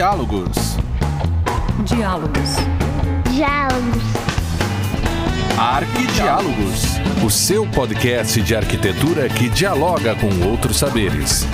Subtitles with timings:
[0.00, 0.56] Diálogos.
[1.84, 2.50] Diálogos.
[3.30, 4.02] Diálogos.
[5.58, 6.84] Arquidiálogos.
[7.22, 11.44] O seu podcast de arquitetura que dialoga com outros saberes.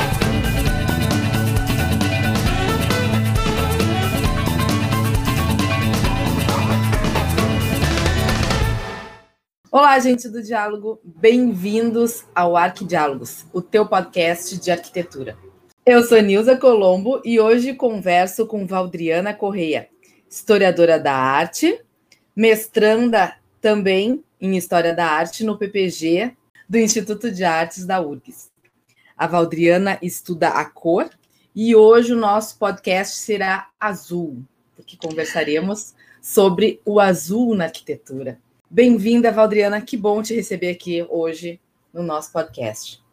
[9.73, 15.37] Olá, gente do Diálogo, bem-vindos ao Arquidiálogos, o teu podcast de arquitetura.
[15.89, 19.89] Eu sou Nilza Colombo e hoje converso com Valdriana Correia,
[20.29, 21.81] historiadora da arte,
[22.35, 26.37] mestranda também em História da Arte no PPG
[26.69, 28.51] do Instituto de Artes da URGS.
[29.17, 31.09] A Valdriana estuda a cor
[31.55, 34.43] e hoje o nosso podcast será azul,
[34.75, 38.41] porque conversaremos sobre o azul na arquitetura.
[38.69, 39.81] Bem-vinda, Valdriana.
[39.81, 41.61] Que bom te receber aqui hoje
[41.95, 43.06] no nosso podcast.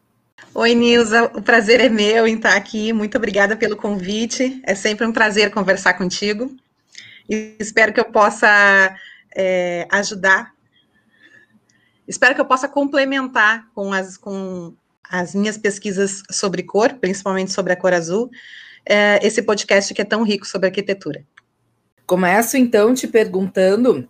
[0.54, 1.24] Oi, Nilza.
[1.34, 2.92] O prazer é meu em estar aqui.
[2.92, 4.60] Muito obrigada pelo convite.
[4.64, 6.54] É sempre um prazer conversar contigo.
[7.28, 8.94] E espero que eu possa
[9.34, 10.52] é, ajudar.
[12.06, 14.74] Espero que eu possa complementar com as, com
[15.10, 18.30] as minhas pesquisas sobre cor, principalmente sobre a cor azul,
[18.86, 21.24] é, esse podcast que é tão rico sobre arquitetura.
[22.06, 24.08] Começo então te perguntando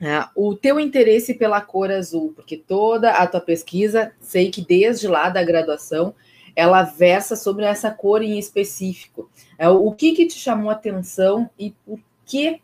[0.00, 5.08] é, o teu interesse pela cor azul, porque toda a tua pesquisa, sei que desde
[5.08, 6.14] lá da graduação,
[6.54, 9.30] ela versa sobre essa cor em específico.
[9.58, 12.60] É, o que, que te chamou a atenção e por que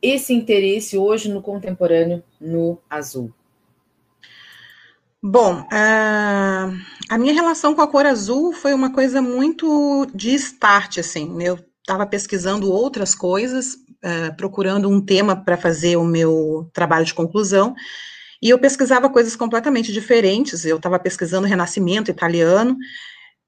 [0.00, 3.32] esse interesse hoje no contemporâneo no azul?
[5.22, 6.70] Bom, a,
[7.08, 11.42] a minha relação com a cor azul foi uma coisa muito de start, assim.
[11.42, 17.12] Eu estava pesquisando outras coisas, uh, procurando um tema para fazer o meu trabalho de
[17.12, 17.74] conclusão,
[18.42, 20.64] e eu pesquisava coisas completamente diferentes.
[20.64, 22.76] Eu estava pesquisando Renascimento italiano,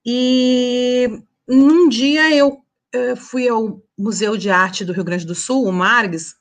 [0.04, 1.08] e
[1.48, 2.48] num dia eu
[2.94, 6.34] uh, fui ao Museu de Arte do Rio Grande do Sul, o Margs,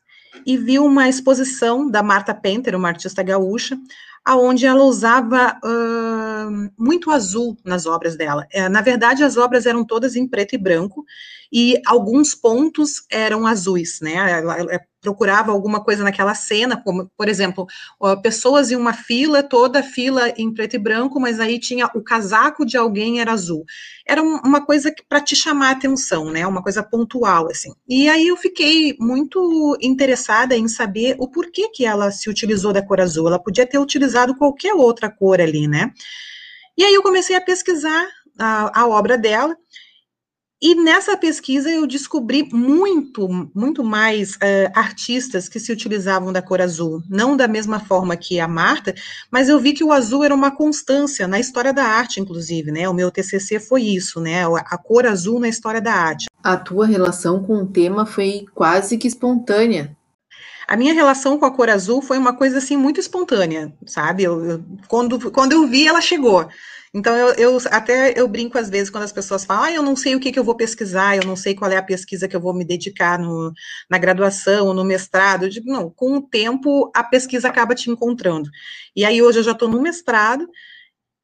[0.45, 3.77] e vi uma exposição da Marta Penter, uma artista gaúcha,
[4.25, 8.47] aonde ela usava uh, muito azul nas obras dela.
[8.51, 11.05] É, na verdade, as obras eram todas em preto e branco,
[11.51, 14.13] e alguns pontos eram azuis, né?
[14.39, 17.67] Ela, ela procurava alguma coisa naquela cena, como, por exemplo,
[18.23, 22.01] pessoas em uma fila, toda a fila em preto e branco, mas aí tinha o
[22.01, 23.63] casaco de alguém era azul.
[24.07, 26.45] Era uma coisa para te chamar atenção, né?
[26.47, 27.71] Uma coisa pontual, assim.
[27.87, 32.81] E aí eu fiquei muito interessada em saber o porquê que ela se utilizou da
[32.81, 33.27] cor azul.
[33.27, 35.91] Ela podia ter utilizado qualquer outra cor ali, né?
[36.75, 38.07] E aí eu comecei a pesquisar
[38.39, 39.55] a, a obra dela,
[40.61, 46.61] e nessa pesquisa eu descobri muito, muito mais uh, artistas que se utilizavam da cor
[46.61, 47.03] azul.
[47.09, 48.95] Não da mesma forma que a Marta,
[49.29, 52.87] mas eu vi que o azul era uma constância na história da arte, inclusive, né?
[52.87, 54.45] O meu TCC foi isso, né?
[54.45, 56.27] A cor azul na história da arte.
[56.41, 59.95] A tua relação com o tema foi quase que espontânea.
[60.67, 64.23] A minha relação com a cor azul foi uma coisa assim muito espontânea, sabe?
[64.23, 66.47] Eu, eu, quando, quando eu vi, ela chegou.
[66.95, 69.97] Então, eu, eu, até eu brinco às vezes quando as pessoas falam, ah, eu não
[69.97, 72.33] sei o que, que eu vou pesquisar, eu não sei qual é a pesquisa que
[72.33, 73.51] eu vou me dedicar no,
[73.89, 75.43] na graduação, no mestrado.
[75.43, 78.49] Eu digo, não, com o tempo a pesquisa acaba te encontrando.
[78.95, 80.47] E aí hoje eu já estou no mestrado,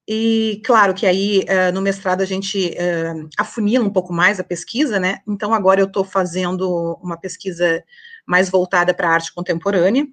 [0.05, 4.43] e claro que aí uh, no mestrado a gente uh, afunila um pouco mais a
[4.43, 5.19] pesquisa, né?
[5.25, 7.81] Então agora eu estou fazendo uma pesquisa
[8.27, 10.05] mais voltada para a arte contemporânea.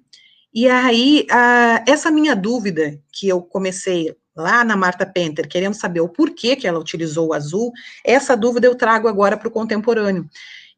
[0.53, 6.01] E aí, uh, essa minha dúvida que eu comecei lá na Marta Penter, querendo saber
[6.01, 7.71] o porquê que ela utilizou o azul,
[8.03, 10.27] essa dúvida eu trago agora para o contemporâneo.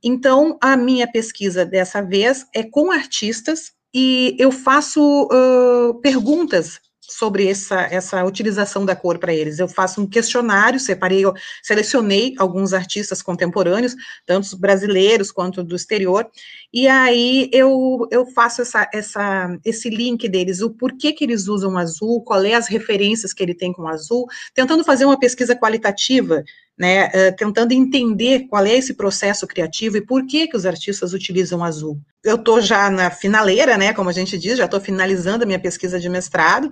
[0.04, 6.80] Então, a minha pesquisa dessa vez é com artistas e eu faço uh, perguntas
[7.12, 9.60] sobre essa, essa utilização da cor para eles.
[9.60, 11.24] Eu faço um questionário, separei,
[11.62, 13.96] selecionei alguns artistas contemporâneos,
[14.26, 16.28] tanto brasileiros quanto do exterior,
[16.74, 21.78] e aí eu, eu faço essa, essa, esse link deles, o porquê que eles usam
[21.78, 26.44] azul, qual é as referências que ele tem com azul, tentando fazer uma pesquisa qualitativa,
[26.78, 31.14] né, uh, tentando entender qual é esse processo criativo e por que que os artistas
[31.14, 32.00] utilizam azul.
[32.24, 35.60] Eu estou já na finaleira, né, como a gente diz, já estou finalizando a minha
[35.60, 36.72] pesquisa de mestrado,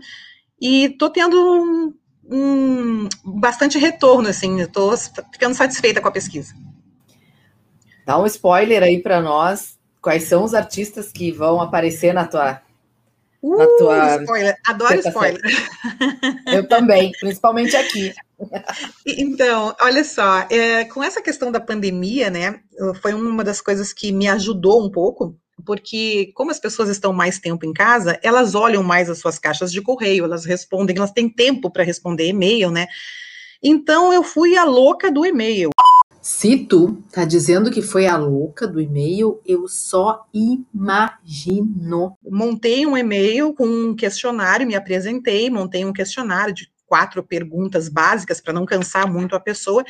[0.61, 1.93] e estou tendo um,
[2.29, 4.95] um, bastante retorno, assim, estou
[5.31, 6.53] ficando satisfeita com a pesquisa.
[8.05, 12.61] Dá um spoiler aí para nós, quais são os artistas que vão aparecer na tua...
[13.41, 15.41] Uh, na tua spoiler, adoro spoiler.
[16.47, 18.13] Eu também, principalmente aqui.
[19.05, 22.59] Então, olha só, é, com essa questão da pandemia, né,
[23.01, 27.39] foi uma das coisas que me ajudou um pouco, porque como as pessoas estão mais
[27.39, 31.29] tempo em casa, elas olham mais as suas caixas de correio, elas respondem, elas têm
[31.29, 32.87] tempo para responder e-mail, né?
[33.61, 35.69] Então eu fui a louca do e-mail.
[36.21, 42.17] Se tu tá dizendo que foi a louca do e-mail, eu só imagino.
[42.29, 48.41] Montei um e-mail com um questionário, me apresentei, montei um questionário de quatro perguntas básicas
[48.41, 49.83] para não cansar muito a pessoa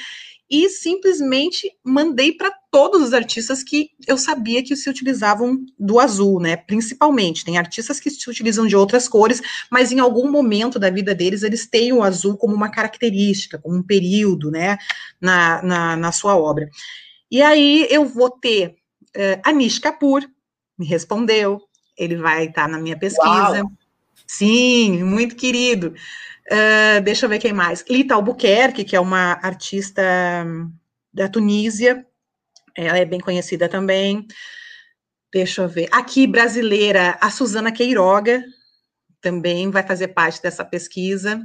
[0.49, 6.39] e simplesmente mandei para todos os artistas que eu sabia que se utilizavam do azul,
[6.39, 6.55] né?
[6.57, 7.45] Principalmente.
[7.45, 11.43] Tem artistas que se utilizam de outras cores, mas em algum momento da vida deles
[11.43, 14.77] eles têm o azul como uma característica, como um período, né?
[15.21, 16.69] Na, na, na sua obra.
[17.29, 18.75] E aí eu vou ter
[19.15, 20.27] uh, Anish Kapoor,
[20.77, 21.61] me respondeu,
[21.95, 23.61] ele vai estar tá na minha pesquisa.
[23.61, 23.71] Uau.
[24.25, 25.93] Sim, muito querido.
[26.51, 27.85] Uh, deixa eu ver quem mais.
[27.87, 30.01] Lita Albuquerque, que é uma artista
[31.13, 32.05] da Tunísia,
[32.75, 34.25] ela é bem conhecida também.
[35.31, 35.87] Deixa eu ver.
[35.91, 38.43] Aqui, brasileira, a Suzana Queiroga,
[39.21, 41.39] também vai fazer parte dessa pesquisa.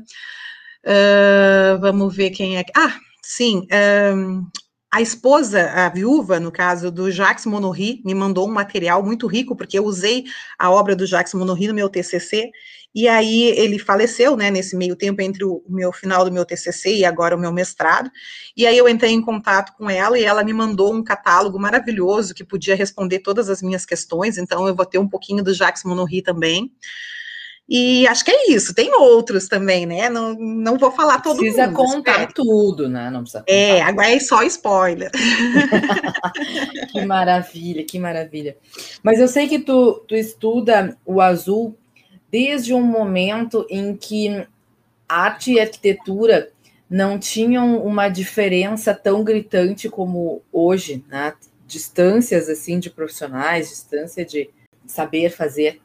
[0.85, 2.65] Uh, vamos ver quem é.
[2.77, 3.67] Ah, sim.
[4.15, 4.47] Um,
[4.95, 9.57] a esposa, a viúva, no caso do Jacques Monorri, me mandou um material muito rico,
[9.57, 10.23] porque eu usei
[10.57, 12.53] a obra do Jacques Monorri no meu TCC,
[12.95, 16.95] e aí ele faleceu, né, nesse meio tempo entre o meu final do meu TCC
[16.95, 18.09] e agora o meu mestrado.
[18.57, 22.33] E aí eu entrei em contato com ela e ela me mandou um catálogo maravilhoso
[22.33, 24.39] que podia responder todas as minhas questões.
[24.39, 26.73] Então eu vou ter um pouquinho do Jacques Monorri também.
[27.69, 28.75] E acho que é isso.
[28.75, 30.11] Tem outros também, né?
[30.11, 31.77] Não, não vou falar todo precisa mundo.
[31.77, 32.33] Precisa contar espero.
[32.35, 33.11] tudo, né?
[33.11, 33.79] Não precisa é, contar.
[33.79, 35.11] É, agora é só spoiler.
[36.93, 38.57] que maravilha, que maravilha.
[39.03, 41.75] Mas eu sei que tu, tu estuda o azul
[42.31, 44.47] desde um momento em que
[45.09, 46.51] arte e arquitetura
[46.89, 51.33] não tinham uma diferença tão gritante como hoje, né?
[51.67, 54.51] Distâncias assim de profissionais, distância de
[54.87, 55.81] saber fazer.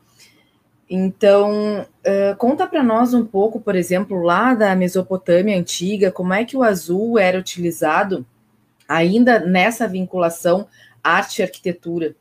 [0.89, 6.44] Então, uh, conta para nós um pouco, por exemplo, lá da Mesopotâmia antiga, como é
[6.44, 8.25] que o azul era utilizado
[8.88, 10.68] ainda nessa vinculação
[11.03, 12.15] arte e arquitetura?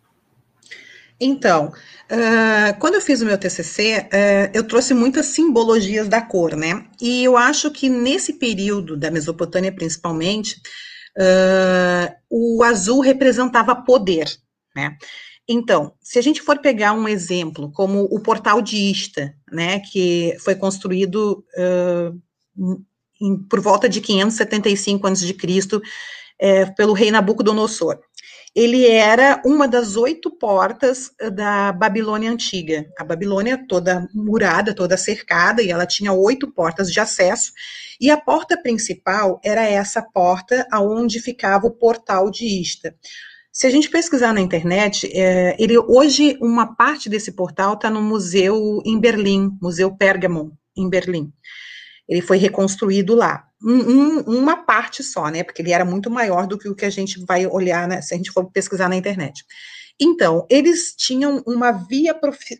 [1.18, 6.54] Então, uh, quando eu fiz o meu TCC, uh, eu trouxe muitas simbologias da cor,
[6.54, 6.84] né?
[7.00, 10.60] E eu acho que nesse período da Mesopotâmia, principalmente,
[12.30, 14.28] o azul representava poder,
[14.76, 14.96] né?
[15.48, 20.36] Então, se a gente for pegar um exemplo, como o portal de Ista, né, que
[20.40, 21.42] foi construído
[23.20, 25.36] em, por volta de 575 a.C.,
[26.40, 27.98] é, pelo rei Nabucodonosor
[28.54, 32.86] ele era uma das oito portas da Babilônia antiga.
[32.98, 37.52] A Babilônia toda murada, toda cercada, e ela tinha oito portas de acesso.
[38.00, 42.94] E a porta principal era essa porta aonde ficava o portal de Ista.
[43.58, 48.00] Se a gente pesquisar na internet, é, ele hoje uma parte desse portal está no
[48.00, 51.32] museu em Berlim, Museu Pergamon em Berlim.
[52.08, 55.42] Ele foi reconstruído lá um, uma parte só, né?
[55.42, 58.14] Porque ele era muito maior do que o que a gente vai olhar, né, se
[58.14, 59.44] a gente for pesquisar na internet.
[60.00, 62.14] Então, eles tinham uma via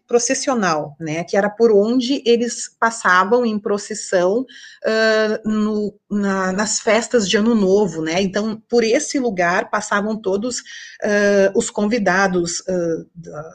[0.06, 7.28] processional, né, que era por onde eles passavam em procissão uh, no, na, nas festas
[7.28, 13.06] de Ano Novo, né, então, por esse lugar passavam todos uh, os convidados uh,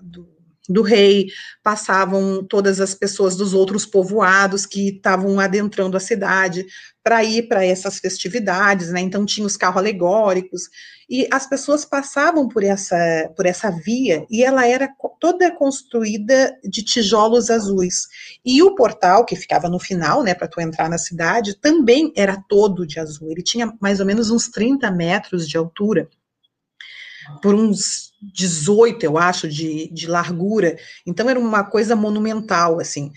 [0.02, 0.30] do,
[0.70, 1.28] do rei,
[1.62, 6.66] passavam todas as pessoas dos outros povoados que estavam adentrando a cidade
[7.04, 9.02] para ir para essas festividades, né?
[9.02, 10.70] Então tinha os carros alegóricos
[11.10, 12.98] e as pessoas passavam por essa
[13.36, 18.08] por essa via e ela era toda construída de tijolos azuis.
[18.46, 22.42] E o portal que ficava no final, né, para tu entrar na cidade, também era
[22.48, 23.32] todo de azul.
[23.32, 26.10] Ele tinha mais ou menos uns 30 metros de altura
[27.42, 30.78] por uns 18, eu acho, de, de largura.
[31.06, 33.12] Então era uma coisa monumental, assim.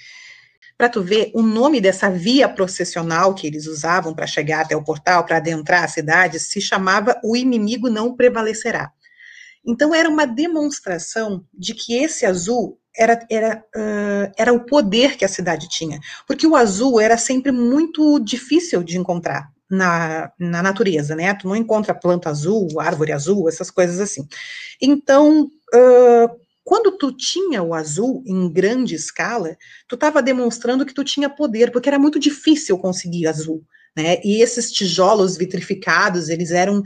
[0.76, 4.84] Para tu ver, o nome dessa via processional que eles usavam para chegar até o
[4.84, 8.92] portal, para adentrar a cidade, se chamava O Inimigo Não Prevalecerá.
[9.66, 15.24] Então era uma demonstração de que esse azul era, era, uh, era o poder que
[15.24, 21.16] a cidade tinha, porque o azul era sempre muito difícil de encontrar na, na natureza,
[21.16, 21.34] né?
[21.34, 24.26] Tu não encontra planta azul, árvore azul, essas coisas assim.
[24.80, 29.56] Então, uh, quando tu tinha o azul em grande escala,
[29.86, 33.62] tu estava demonstrando que tu tinha poder, porque era muito difícil conseguir azul,
[33.96, 34.20] né?
[34.24, 36.82] E esses tijolos vitrificados, eles eram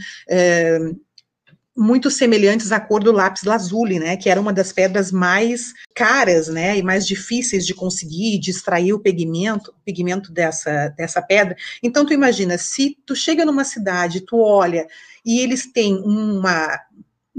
[1.74, 6.48] muito semelhantes à cor do lápis lazuli, né, que era uma das pedras mais caras,
[6.48, 11.56] né, e mais difíceis de conseguir, de extrair o pigmento, o pigmento dessa, dessa pedra.
[11.82, 14.86] Então, tu imagina, se tu chega numa cidade, tu olha,
[15.24, 16.78] e eles têm uma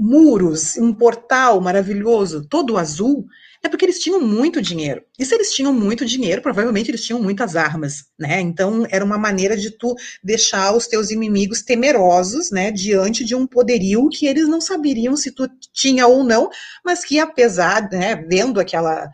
[0.02, 3.26] muros, um portal maravilhoso, todo azul,
[3.64, 5.04] É porque eles tinham muito dinheiro.
[5.16, 8.40] E se eles tinham muito dinheiro, provavelmente eles tinham muitas armas, né?
[8.40, 13.46] Então era uma maneira de tu deixar os teus inimigos temerosos, né, diante de um
[13.46, 16.50] poderio que eles não saberiam se tu tinha ou não,
[16.84, 19.08] mas que apesar, né, vendo aquela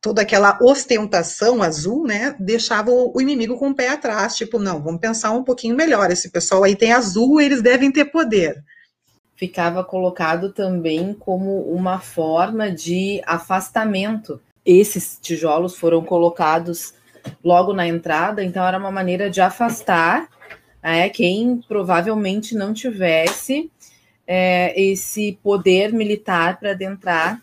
[0.00, 5.00] toda aquela ostentação azul, né, deixava o inimigo com o pé atrás, tipo, não, vamos
[5.00, 8.54] pensar um pouquinho melhor, esse pessoal aí tem azul, eles devem ter poder
[9.36, 14.40] ficava colocado também como uma forma de afastamento.
[14.64, 16.94] Esses tijolos foram colocados
[17.44, 20.28] logo na entrada, então era uma maneira de afastar
[20.82, 23.70] é, quem provavelmente não tivesse
[24.26, 27.42] é, esse poder militar para adentrar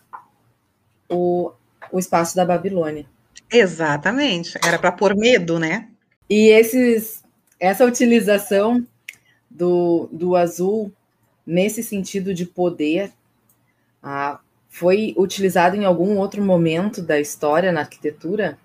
[1.10, 1.52] o,
[1.92, 3.06] o espaço da Babilônia.
[3.52, 5.90] Exatamente, era para pôr medo, né?
[6.30, 7.24] E esses,
[7.60, 8.86] essa utilização
[9.50, 10.92] do, do azul
[11.46, 13.12] nesse sentido de poder,
[14.02, 18.58] ah, foi utilizado em algum outro momento da história na arquitetura?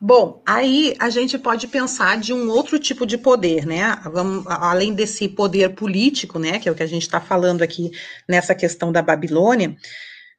[0.00, 4.00] Bom, aí a gente pode pensar de um outro tipo de poder, né?
[4.04, 7.92] Vamos, além desse poder político, né, que é o que a gente está falando aqui
[8.28, 9.76] nessa questão da Babilônia,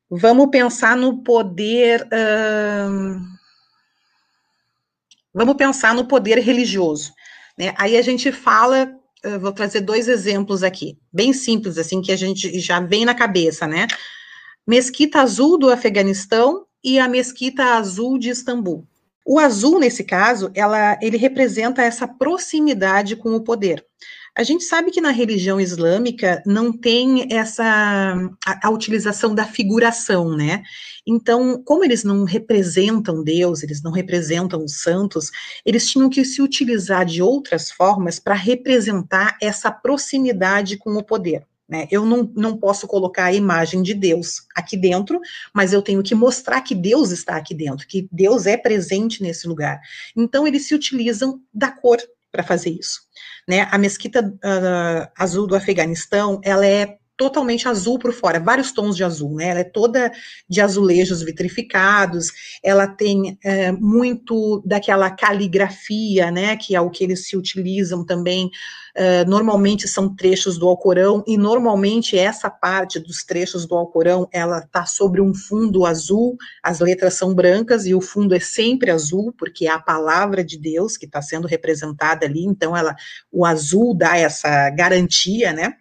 [0.10, 2.06] vamos pensar no poder.
[2.90, 3.26] Hum,
[5.34, 7.14] vamos pensar no poder religioso.
[7.58, 7.74] Né?
[7.78, 12.16] Aí a gente fala eu vou trazer dois exemplos aqui, bem simples, assim, que a
[12.16, 13.88] gente já vem na cabeça, né?
[14.68, 18.86] Mesquita Azul do Afeganistão e a Mesquita Azul de Istambul.
[19.26, 23.86] O azul, nesse caso, ela, ele representa essa proximidade com o poder.
[24.36, 27.64] A gente sabe que na religião islâmica não tem essa
[28.46, 30.64] a, a, utilização da figuração, né?
[31.06, 35.30] Então, como eles não representam Deus, eles não representam os santos,
[35.66, 41.46] eles tinham que se utilizar de outras formas para representar essa proximidade com o poder.
[41.68, 41.88] Né?
[41.90, 45.20] Eu não, não posso colocar a imagem de Deus aqui dentro,
[45.54, 49.48] mas eu tenho que mostrar que Deus está aqui dentro, que Deus é presente nesse
[49.48, 49.80] lugar.
[50.16, 51.98] Então, eles se utilizam da cor
[52.32, 53.02] para fazer isso.
[53.48, 53.68] Né?
[53.72, 59.04] A mesquita uh, azul do Afeganistão, ela é totalmente azul por fora, vários tons de
[59.04, 59.50] azul, né?
[59.50, 60.12] Ela é toda
[60.50, 62.32] de azulejos vitrificados,
[62.64, 66.58] ela tem é, muito daquela caligrafia, né?
[66.58, 68.50] Que é o que eles se utilizam também.
[68.96, 74.60] Uh, normalmente são trechos do Alcorão e normalmente essa parte dos trechos do Alcorão ela
[74.60, 79.34] está sobre um fundo azul, as letras são brancas e o fundo é sempre azul
[79.36, 82.96] porque é a palavra de Deus que está sendo representada ali, então ela,
[83.32, 85.74] o azul dá essa garantia, né?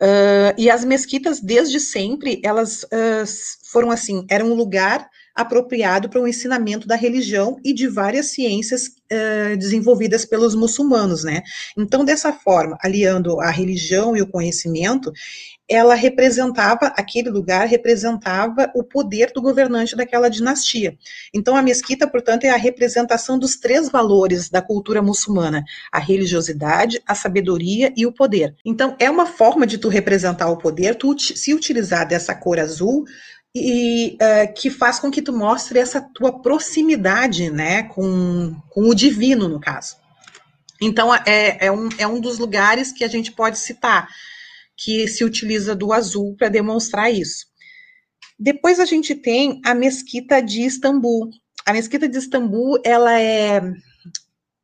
[0.00, 3.24] Uh, e as mesquitas, desde sempre, elas uh,
[3.72, 5.08] foram assim, eram um lugar
[5.38, 11.42] apropriado para o ensinamento da religião e de várias ciências uh, desenvolvidas pelos muçulmanos, né?
[11.76, 15.12] Então, dessa forma, aliando a religião e o conhecimento,
[15.68, 20.98] ela representava, aquele lugar representava o poder do governante daquela dinastia.
[21.32, 27.00] Então, a mesquita, portanto, é a representação dos três valores da cultura muçulmana: a religiosidade,
[27.06, 28.56] a sabedoria e o poder.
[28.64, 33.04] Então, é uma forma de tu representar o poder, tu se utilizar dessa cor azul,
[33.54, 38.94] e uh, que faz com que tu mostre essa tua proximidade, né, com, com o
[38.94, 39.96] divino, no caso.
[40.80, 44.08] Então, é, é, um, é um dos lugares que a gente pode citar
[44.76, 47.46] que se utiliza do azul para demonstrar isso.
[48.38, 51.30] Depois a gente tem a mesquita de Istambul.
[51.66, 53.60] A mesquita de Istambul, ela é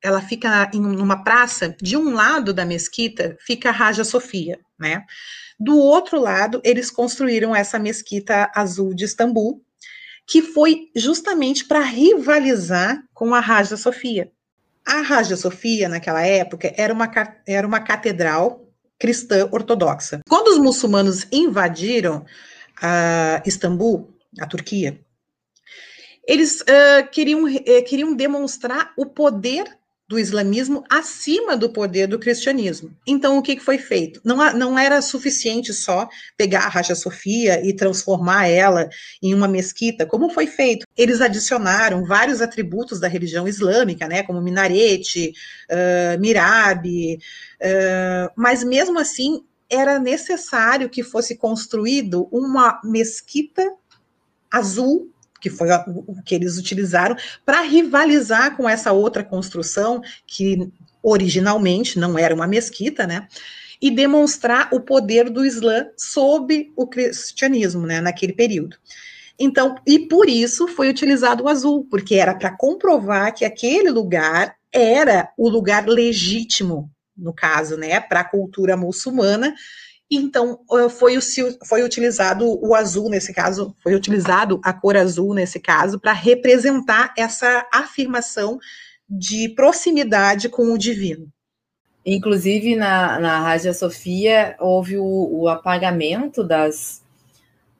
[0.00, 5.04] ela fica em uma praça, de um lado da mesquita fica a Raja Sofia, né?
[5.58, 9.62] Do outro lado, eles construíram essa mesquita azul de Istambul,
[10.26, 14.30] que foi justamente para rivalizar com a Raja Sofia.
[14.86, 17.10] A Raja Sofia, naquela época, era uma,
[17.46, 20.20] era uma catedral cristã ortodoxa.
[20.28, 22.24] Quando os muçulmanos invadiram
[22.80, 25.00] a Istambul, a Turquia,
[26.26, 29.64] eles uh, queriam, uh, queriam demonstrar o poder
[30.06, 32.94] do islamismo acima do poder do cristianismo.
[33.06, 34.20] Então, o que, foi feito?
[34.22, 38.88] Não, não era suficiente só pegar a Raja Sofia e transformar ela
[39.22, 40.86] em uma mesquita, como foi feito.
[40.96, 45.32] Eles adicionaram vários atributos da religião islâmica, né, como minarete,
[45.70, 47.18] uh, mirabe,
[47.60, 53.72] uh, mas mesmo assim era necessário que fosse construído uma mesquita
[54.50, 55.13] azul
[55.44, 60.72] que foi o que eles utilizaram para rivalizar com essa outra construção que
[61.02, 63.28] originalmente não era uma mesquita, né?
[63.78, 68.78] E demonstrar o poder do Islã sob o cristianismo, né, naquele período.
[69.38, 74.56] Então, e por isso foi utilizado o azul, porque era para comprovar que aquele lugar
[74.72, 79.54] era o lugar legítimo, no caso, né, para a cultura muçulmana,
[80.10, 81.20] então foi, o,
[81.66, 87.12] foi utilizado o azul nesse caso, foi utilizado a cor azul nesse caso para representar
[87.16, 88.58] essa afirmação
[89.08, 91.28] de proximidade com o divino.
[92.04, 97.02] Inclusive na, na Rádio Sofia houve o, o apagamento das,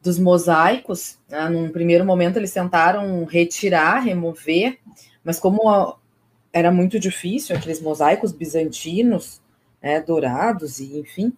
[0.02, 1.18] dos mosaicos.
[1.28, 1.48] Né?
[1.50, 4.78] Num primeiro momento eles tentaram retirar, remover,
[5.22, 5.98] mas como
[6.52, 9.42] era muito difícil, aqueles mosaicos bizantinos,
[9.82, 11.32] né, dourados e enfim,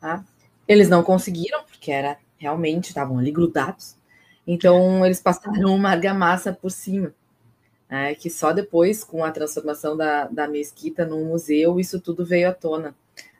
[0.00, 0.24] tá?
[0.72, 3.96] Eles não conseguiram, porque era realmente, estavam ali grudados.
[4.46, 7.14] Então eles passaram uma argamassa por cima.
[7.88, 12.48] É, que só depois, com a transformação da, da mesquita no museu, isso tudo veio
[12.48, 12.94] à tona.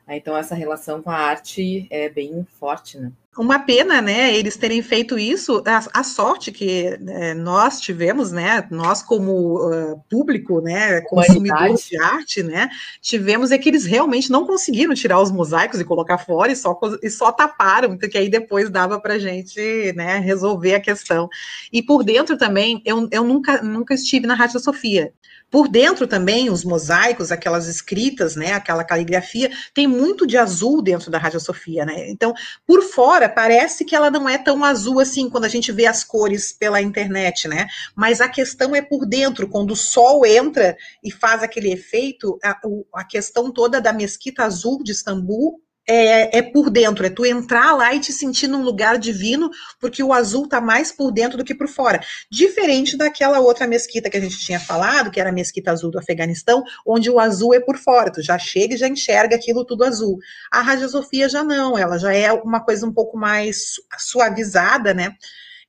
[0.07, 3.11] Então, essa relação com a arte é bem forte, né?
[3.35, 8.67] Uma pena, né, eles terem feito isso, a, a sorte que é, nós tivemos, né,
[8.69, 12.69] nós como uh, público, né, consumidores de arte, né,
[13.01, 16.79] tivemos é que eles realmente não conseguiram tirar os mosaicos e colocar fora e só,
[17.01, 21.27] e só taparam, porque aí depois dava para gente, né, resolver a questão.
[21.71, 25.11] E por dentro também, eu, eu nunca, nunca estive na Rádio Sofia,
[25.53, 31.11] por dentro também, os mosaicos, aquelas escritas, né, aquela caligrafia, tem muito de azul dentro
[31.11, 32.09] da Rádio Sofia, né?
[32.09, 32.33] Então,
[32.65, 36.03] por fora, parece que ela não é tão azul assim quando a gente vê as
[36.03, 37.67] cores pela internet, né?
[37.95, 42.59] Mas a questão é por dentro, quando o sol entra e faz aquele efeito, a,
[42.95, 47.73] a questão toda da mesquita azul de Istambul é, é, por dentro, é tu entrar
[47.75, 49.49] lá e te sentir num lugar divino,
[49.79, 51.99] porque o azul tá mais por dentro do que por fora.
[52.31, 55.99] Diferente daquela outra mesquita que a gente tinha falado, que era a mesquita azul do
[55.99, 59.83] Afeganistão, onde o azul é por fora, tu já chega e já enxerga aquilo tudo
[59.83, 60.17] azul.
[60.51, 65.15] A radiosofia já não, ela já é uma coisa um pouco mais suavizada, né?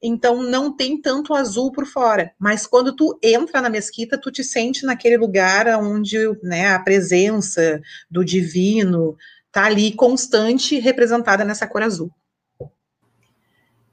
[0.06, 4.44] Então não tem tanto azul por fora, mas quando tu entra na mesquita, tu te
[4.44, 7.80] sente naquele lugar onde né, a presença
[8.10, 9.16] do divino,
[9.54, 12.10] está ali constante, representada nessa cor azul.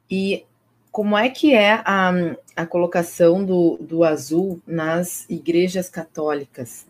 [0.09, 0.43] E
[0.91, 2.11] como é que é a,
[2.55, 6.87] a colocação do, do azul nas igrejas católicas?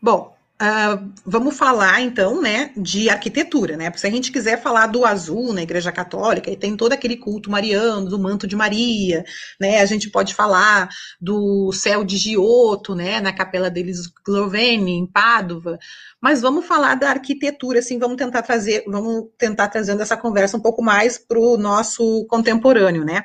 [0.00, 3.90] Bom, Uh, vamos falar então, né, de arquitetura, né?
[3.90, 7.16] Porque se a gente quiser falar do azul na Igreja Católica, e tem todo aquele
[7.16, 9.24] culto mariano, do manto de Maria,
[9.60, 9.80] né?
[9.80, 10.88] A gente pode falar
[11.20, 15.76] do céu de Giotto, né, na Capela deles Gloveni, em Pádua.
[16.20, 20.62] Mas vamos falar da arquitetura, assim, vamos tentar trazer, vamos tentar trazendo essa conversa um
[20.62, 23.24] pouco mais para o nosso contemporâneo, né?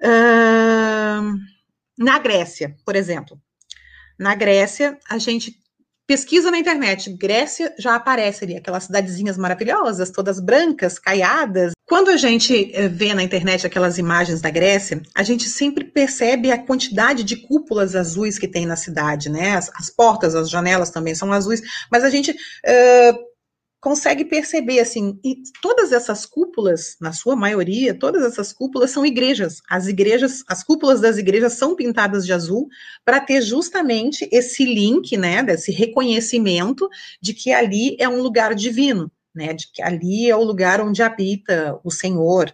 [0.00, 1.36] Uh,
[1.98, 3.36] na Grécia, por exemplo.
[4.16, 5.65] Na Grécia, a gente
[6.06, 11.72] Pesquisa na internet, Grécia já aparece ali, aquelas cidadezinhas maravilhosas, todas brancas, caiadas.
[11.84, 16.52] Quando a gente eh, vê na internet aquelas imagens da Grécia, a gente sempre percebe
[16.52, 19.56] a quantidade de cúpulas azuis que tem na cidade, né?
[19.56, 23.18] As, as portas, as janelas também são azuis, mas a gente uh,
[23.80, 29.60] consegue perceber assim, e todas essas cúpulas, na sua maioria, todas essas cúpulas são igrejas.
[29.68, 32.68] As igrejas, as cúpulas das igrejas são pintadas de azul
[33.04, 36.88] para ter justamente esse link, né, desse reconhecimento
[37.20, 41.02] de que ali é um lugar divino, né, de que ali é o lugar onde
[41.02, 42.52] habita o Senhor.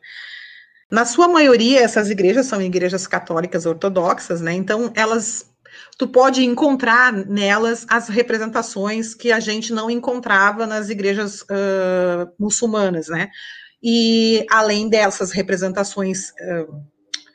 [0.91, 4.53] Na sua maioria, essas igrejas são igrejas católicas ortodoxas, né?
[4.53, 5.52] Então, elas
[5.99, 13.09] tu pode encontrar nelas as representações que a gente não encontrava nas igrejas uh, muçulmanas,
[13.09, 13.29] né?
[13.83, 16.83] E além dessas representações uh,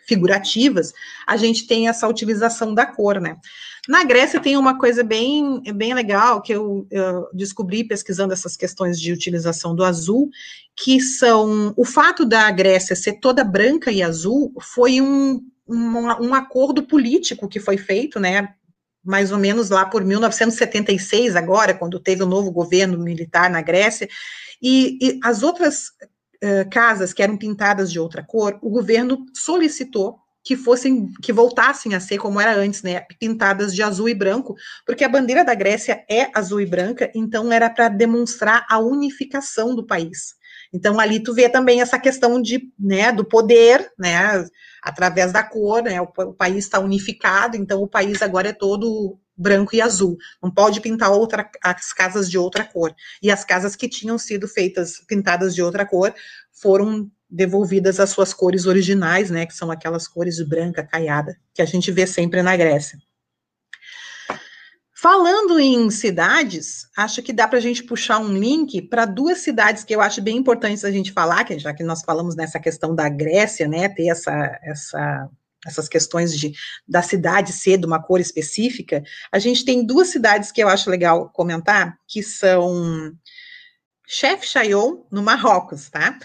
[0.08, 0.94] figurativas,
[1.28, 3.36] a gente tem essa utilização da cor, né?
[3.88, 9.00] Na Grécia tem uma coisa bem, bem legal que eu, eu, descobri pesquisando essas questões
[9.00, 10.30] de utilização do azul,
[10.76, 16.34] que são o fato da Grécia ser toda branca e azul foi um, um, um
[16.34, 18.54] acordo político que foi feito, né,
[19.04, 24.10] mais ou menos lá por 1976, agora, quando teve o novo governo militar na Grécia,
[24.62, 25.88] e, e as outras
[26.44, 31.94] uh, casas que eram pintadas de outra cor, o governo solicitou que fossem, que voltassem
[31.94, 35.54] a ser como era antes, né, pintadas de azul e branco, porque a bandeira da
[35.54, 40.37] Grécia é azul e branca, então era para demonstrar a unificação do país.
[40.74, 44.46] Então ali tu vê também essa questão de, né, do poder, né,
[44.82, 46.02] através da cor, né?
[46.02, 50.18] O, o país está unificado, então o país agora é todo branco e azul.
[50.42, 52.94] Não pode pintar outra, as casas de outra cor.
[53.22, 56.14] E as casas que tinham sido feitas, pintadas de outra cor,
[56.52, 59.46] foram devolvidas às suas cores originais, né?
[59.46, 62.98] Que são aquelas cores branca, caiada, que a gente vê sempre na Grécia.
[65.00, 69.84] Falando em cidades, acho que dá para a gente puxar um link para duas cidades
[69.84, 72.96] que eu acho bem importantes a gente falar, que já que nós falamos nessa questão
[72.96, 75.30] da Grécia, né, ter essa, essa,
[75.68, 76.52] essas questões de,
[76.88, 80.90] da cidade ser de uma cor específica, a gente tem duas cidades que eu acho
[80.90, 83.14] legal comentar, que são
[84.08, 84.48] Chef
[85.12, 86.18] no Marrocos, tá?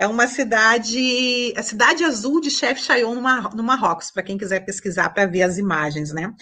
[0.00, 4.38] É uma cidade, a cidade azul de Chef Chaillon, no, Mar, no Marrocos, para quem
[4.38, 6.32] quiser pesquisar para ver as imagens, né?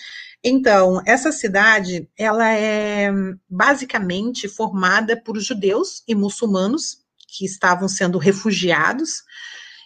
[0.45, 3.11] Então, essa cidade, ela é
[3.51, 9.25] basicamente formada por judeus e muçulmanos que estavam sendo refugiados.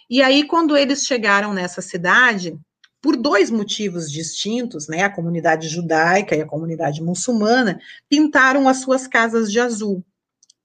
[0.07, 2.55] E aí, quando eles chegaram nessa cidade,
[3.01, 9.07] por dois motivos distintos, né, a comunidade judaica e a comunidade muçulmana pintaram as suas
[9.07, 10.05] casas de azul.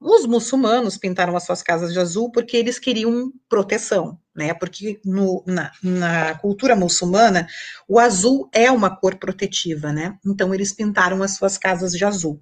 [0.01, 4.55] Os muçulmanos pintaram as suas casas de azul porque eles queriam proteção, né?
[4.55, 7.49] Porque no, na, na, cultura muçulmana
[7.89, 10.17] o azul é uma cor protetiva, né?
[10.25, 12.41] Então eles pintaram as suas casas de azul.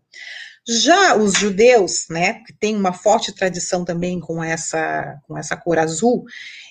[0.69, 5.79] Já os judeus, né, que tem uma forte tradição também com essa com essa cor
[5.79, 6.25] azul,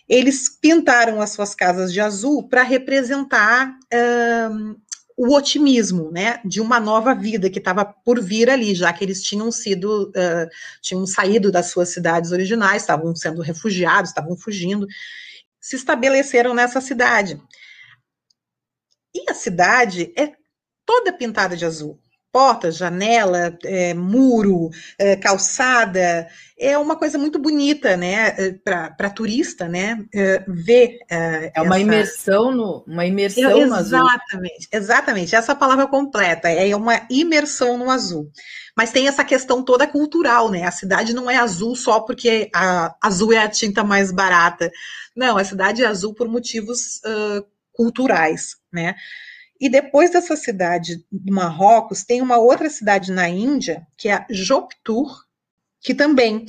[0.08, 3.74] eles pintaram as suas casas de azul para representar
[5.18, 9.24] o otimismo, né, de uma nova vida que estava por vir ali, já que eles
[9.24, 10.50] tinham sido, uh,
[10.82, 14.86] tinham saído das suas cidades originais, estavam sendo refugiados, estavam fugindo,
[15.60, 17.42] se estabeleceram nessa cidade.
[19.14, 20.34] E a cidade é
[20.86, 22.00] toda pintada de azul
[22.36, 24.70] porta, janela, é, muro,
[25.00, 26.28] é, calçada,
[26.60, 30.98] é uma coisa muito bonita, né, é, para turista, né, é, ver.
[31.10, 34.00] É, é uma imersão no, uma imersão é, no azul.
[34.00, 38.30] Exatamente, exatamente, essa palavra completa, é uma imersão no azul.
[38.76, 42.94] Mas tem essa questão toda cultural, né, a cidade não é azul só porque a
[43.02, 44.70] azul é a tinta mais barata,
[45.16, 48.94] não, a cidade é azul por motivos uh, culturais, né,
[49.60, 54.26] e depois dessa cidade do Marrocos, tem uma outra cidade na Índia, que é a
[54.30, 55.24] Joptur,
[55.82, 56.46] que também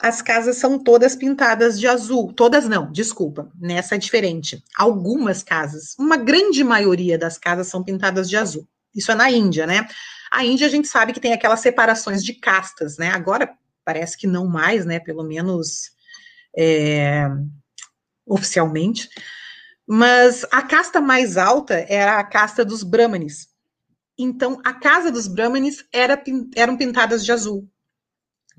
[0.00, 2.32] as casas são todas pintadas de azul.
[2.32, 4.64] Todas não, desculpa, nessa é diferente.
[4.76, 8.66] Algumas casas, uma grande maioria das casas são pintadas de azul.
[8.94, 9.86] Isso é na Índia, né?
[10.32, 13.10] A Índia a gente sabe que tem aquelas separações de castas, né?
[13.10, 13.52] Agora
[13.84, 14.98] parece que não mais, né?
[14.98, 15.90] Pelo menos
[16.56, 17.28] é,
[18.26, 19.08] oficialmente.
[19.92, 23.48] Mas a casta mais alta era a casta dos Brahmanes.
[24.16, 26.22] Então, a casa dos Brahmanes era,
[26.54, 27.68] eram pintadas de azul,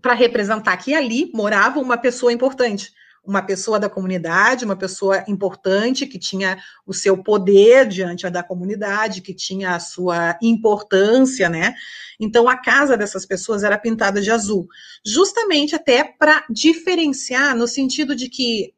[0.02, 2.92] para representar que ali morava uma pessoa importante,
[3.24, 9.22] uma pessoa da comunidade, uma pessoa importante que tinha o seu poder diante da comunidade,
[9.22, 11.76] que tinha a sua importância, né?
[12.20, 14.68] Então a casa dessas pessoas era pintada de azul,
[15.06, 18.74] justamente até para diferenciar no sentido de que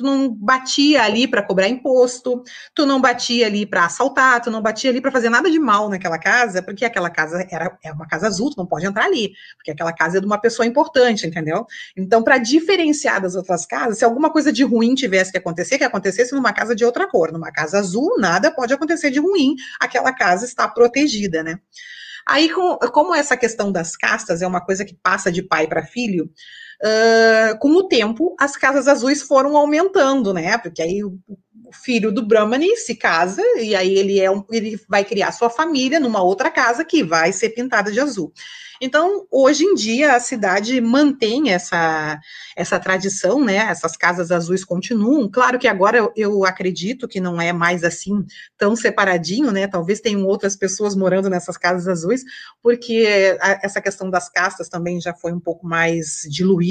[0.00, 2.42] tu não batia ali para cobrar imposto,
[2.74, 5.90] tu não batia ali para assaltar, tu não batia ali para fazer nada de mal
[5.90, 9.34] naquela casa, porque aquela casa era é uma casa azul, tu não pode entrar ali,
[9.56, 11.66] porque aquela casa é de uma pessoa importante, entendeu?
[11.94, 15.84] Então, para diferenciar das outras casas, se alguma coisa de ruim tivesse que acontecer, que
[15.84, 20.14] acontecesse numa casa de outra cor, numa casa azul, nada pode acontecer de ruim, aquela
[20.14, 21.58] casa está protegida, né?
[22.26, 25.84] Aí, com, como essa questão das castas é uma coisa que passa de pai para
[25.84, 26.30] filho,
[26.82, 30.56] Uh, com o tempo, as casas azuis foram aumentando, né?
[30.56, 31.18] Porque aí o,
[31.72, 36.00] filho do Brahmani se casa e aí ele, é um, ele vai criar sua família
[36.00, 38.32] numa outra casa que vai ser pintada de azul.
[38.82, 42.18] Então, hoje em dia, a cidade mantém essa,
[42.56, 43.56] essa tradição, né?
[43.56, 45.30] Essas casas azuis continuam.
[45.30, 48.24] Claro que agora eu, eu acredito que não é mais assim
[48.56, 49.66] tão separadinho, né?
[49.66, 52.24] Talvez tenham outras pessoas morando nessas casas azuis,
[52.62, 56.69] porque a, essa questão das castas também já foi um pouco mais diluída.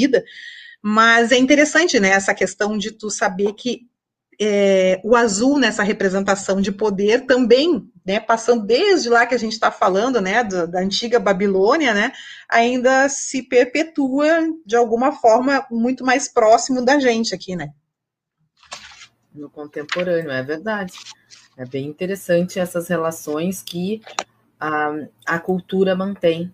[0.81, 3.89] Mas é interessante, né, essa questão de tu saber que
[4.41, 9.51] é, o azul nessa representação de poder também, né, passando desde lá que a gente
[9.53, 12.13] está falando, né, do, da antiga Babilônia, né,
[12.49, 17.69] ainda se perpetua de alguma forma muito mais próximo da gente aqui, né?
[19.33, 20.93] No contemporâneo, é verdade.
[21.57, 24.01] É bem interessante essas relações que
[24.59, 24.91] a,
[25.25, 26.53] a cultura mantém,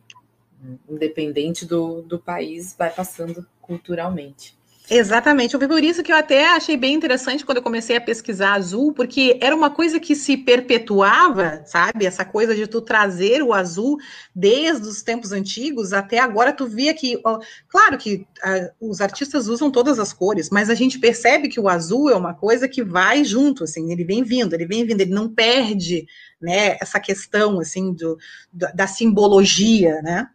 [0.90, 4.56] independente do, do país, vai passando culturalmente.
[4.88, 8.94] Exatamente, por isso que eu até achei bem interessante quando eu comecei a pesquisar azul,
[8.94, 12.06] porque era uma coisa que se perpetuava, sabe?
[12.06, 13.98] Essa coisa de tu trazer o azul
[14.34, 19.48] desde os tempos antigos até agora, tu via que, ó, claro que a, os artistas
[19.48, 22.84] usam todas as cores, mas a gente percebe que o azul é uma coisa que
[22.84, 26.06] vai junto, assim, ele vem vindo, ele vem vindo, ele não perde,
[26.40, 28.20] né, essa questão, assim, do,
[28.54, 30.28] da simbologia, né?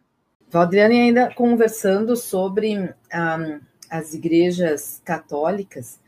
[0.51, 2.77] Valdriane ainda conversando sobre...
[2.77, 5.99] Um as igrejas católicas,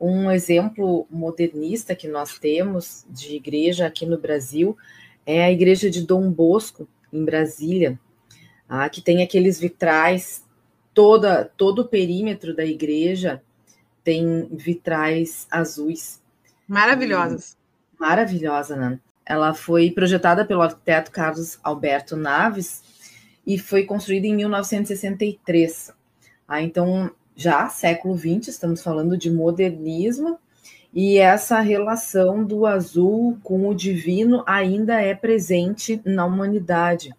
[0.00, 4.76] um exemplo modernista que nós temos de igreja aqui no Brasil
[5.26, 7.98] é a igreja de Dom Bosco, em Brasília,
[8.68, 10.44] ah, que tem aqueles vitrais,
[10.94, 13.42] toda, todo o perímetro da igreja
[14.04, 16.22] tem vitrais azuis.
[16.66, 17.56] Maravilhosos.
[17.98, 19.00] Maravilhosa, né?
[19.26, 22.82] Ela foi projetada pelo arquiteto Carlos Alberto Naves
[23.46, 25.92] e foi construída em 1963
[26.46, 30.38] Ah, então, já século XX, estamos falando de modernismo,
[30.94, 37.14] e essa relação do azul com o divino ainda é presente na humanidade.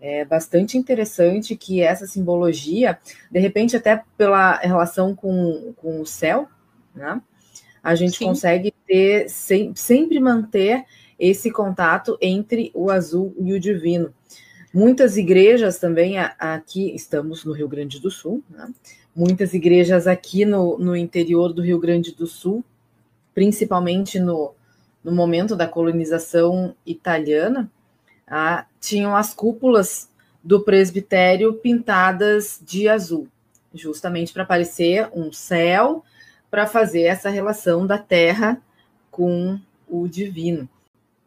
[0.00, 2.98] É bastante interessante que essa simbologia,
[3.30, 6.48] de repente, até pela relação com, com o céu,
[6.92, 7.22] né?
[7.80, 8.26] A gente Sim.
[8.26, 10.84] consegue ter sempre manter
[11.18, 14.12] esse contato entre o azul e o divino.
[14.72, 18.72] Muitas igrejas também aqui, estamos no Rio Grande do Sul, né?
[19.14, 22.64] muitas igrejas aqui no, no interior do Rio Grande do Sul,
[23.34, 24.54] principalmente no,
[25.04, 27.70] no momento da colonização italiana,
[28.26, 30.08] ah, tinham as cúpulas
[30.42, 33.28] do presbitério pintadas de azul,
[33.74, 36.02] justamente para parecer um céu,
[36.50, 38.58] para fazer essa relação da terra
[39.10, 40.66] com o divino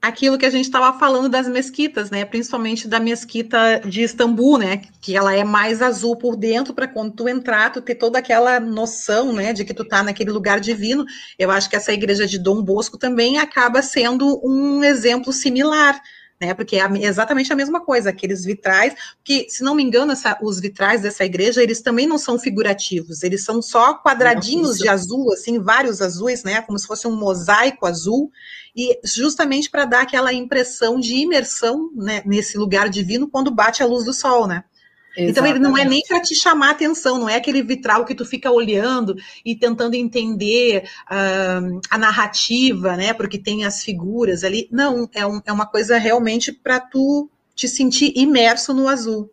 [0.07, 2.23] aquilo que a gente estava falando das mesquitas, né?
[2.25, 4.81] Principalmente da mesquita de Istambul, né?
[5.01, 8.59] Que ela é mais azul por dentro para quando tu entrar, tu ter toda aquela
[8.59, 9.53] noção, né?
[9.53, 11.05] De que tu tá naquele lugar divino.
[11.37, 16.01] Eu acho que essa igreja de Dom Bosco também acaba sendo um exemplo similar
[16.39, 16.53] né?
[16.53, 18.93] Porque é exatamente a mesma coisa, aqueles vitrais,
[19.23, 23.23] que, se não me engano, essa, os vitrais dessa igreja, eles também não são figurativos,
[23.23, 26.61] eles são só quadradinhos de azul, assim, vários azuis, né?
[26.61, 28.31] Como se fosse um mosaico azul,
[28.75, 33.85] e justamente para dar aquela impressão de imersão né, nesse lugar divino quando bate a
[33.85, 34.65] luz do sol, né?
[35.17, 35.31] Exatamente.
[35.31, 38.25] Então ele não é nem para te chamar atenção, não é aquele vitral que tu
[38.25, 43.13] fica olhando e tentando entender uh, a narrativa, né?
[43.13, 44.67] Porque tem as figuras ali.
[44.71, 49.31] Não, é, um, é uma coisa realmente para tu te sentir imerso no azul.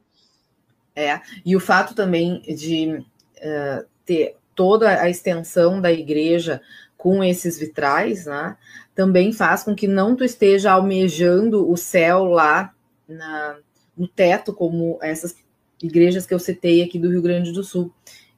[0.95, 6.61] É, e o fato também de uh, ter toda a extensão da igreja
[6.97, 8.57] com esses vitrais, né?
[8.95, 12.73] Também faz com que não tu esteja almejando o céu lá
[13.09, 13.57] na,
[13.97, 15.35] no teto, como essas
[15.83, 17.93] igrejas que eu citei aqui do Rio Grande do Sul,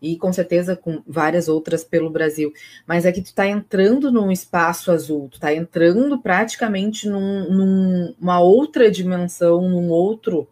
[0.04, 2.52] e com certeza com várias outras pelo Brasil.
[2.86, 8.38] Mas é que tu está entrando num espaço azul, tu está entrando praticamente num, numa
[8.40, 10.46] outra dimensão, num outro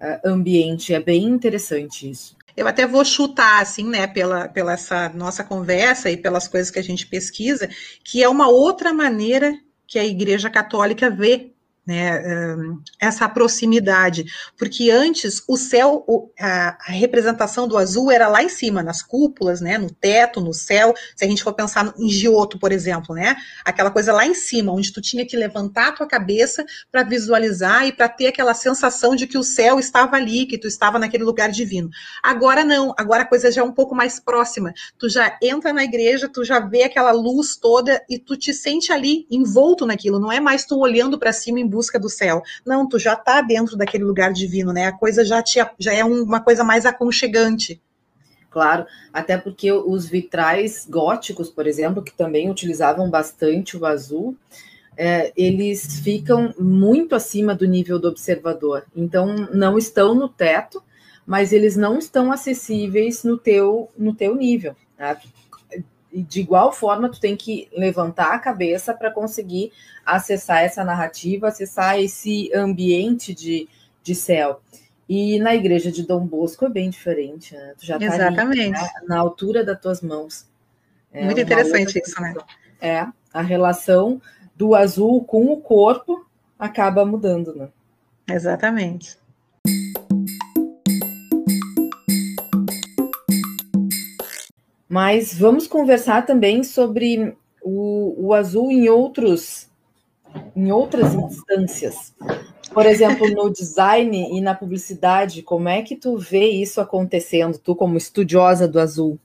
[0.00, 0.94] uh, ambiente.
[0.94, 2.34] É bem interessante isso.
[2.56, 6.78] Eu até vou chutar, assim, né, pela, pela essa nossa conversa e pelas coisas que
[6.78, 7.68] a gente pesquisa,
[8.02, 9.54] que é uma outra maneira
[9.86, 11.52] que a Igreja Católica vê
[11.86, 12.22] né,
[13.00, 14.24] essa proximidade,
[14.58, 16.04] porque antes o céu,
[16.38, 20.52] a, a, representação do azul era lá em cima, nas cúpulas, né, no teto, no
[20.52, 24.34] céu, se a gente for pensar em Giotto, por exemplo, né, aquela coisa lá em
[24.34, 28.54] cima, onde tu tinha que levantar a tua cabeça para visualizar e para ter aquela
[28.54, 31.88] sensação de que o céu estava ali, que tu estava naquele lugar divino.
[32.22, 35.84] Agora não, agora a coisa já é um pouco mais próxima, tu já entra na
[35.84, 40.32] igreja, tu já vê aquela luz toda e tu te sente ali envolto naquilo, não
[40.32, 42.42] é mais tu olhando para cima em busca do céu.
[42.64, 44.86] Não, tu já está dentro daquele lugar divino, né?
[44.86, 47.80] A coisa já, te, já é uma coisa mais aconchegante.
[48.50, 54.34] Claro, até porque os vitrais góticos, por exemplo, que também utilizavam bastante o azul,
[54.96, 58.84] é, eles ficam muito acima do nível do observador.
[58.96, 60.82] Então, não estão no teto,
[61.26, 64.74] mas eles não estão acessíveis no teu, no teu nível.
[64.96, 65.20] Tá?
[66.16, 69.70] E de igual forma, tu tem que levantar a cabeça para conseguir
[70.02, 73.68] acessar essa narrativa, acessar esse ambiente de,
[74.02, 74.62] de céu.
[75.06, 77.74] E na igreja de Dom Bosco é bem diferente, né?
[77.78, 78.60] Tu já tá Exatamente.
[78.62, 78.90] Ali, né?
[79.06, 80.48] na altura das tuas mãos.
[81.12, 82.34] É Muito interessante isso, né?
[82.80, 84.18] É, a relação
[84.56, 86.26] do azul com o corpo
[86.58, 87.68] acaba mudando, né?
[88.26, 89.18] Exatamente.
[94.88, 99.68] Mas vamos conversar também sobre o, o azul em outros
[100.54, 102.14] em outras instâncias.
[102.72, 107.74] Por exemplo, no design e na publicidade, como é que tu vê isso acontecendo, tu
[107.74, 109.18] como estudiosa do azul?